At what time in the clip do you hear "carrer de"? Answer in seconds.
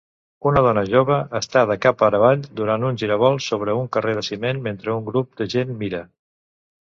3.97-4.23